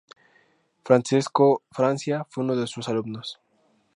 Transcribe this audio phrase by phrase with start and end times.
[0.83, 3.39] Francesco Francia fue uno de sus alumnos.